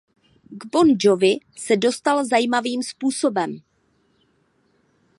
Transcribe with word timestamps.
K 0.61 0.63
Bon 0.75 0.93
Jovi 0.99 1.35
se 1.57 1.73
dostal 1.77 2.25
zajímavým 2.25 2.83
způsobem. 2.83 3.57